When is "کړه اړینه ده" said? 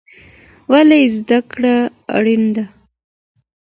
1.51-2.65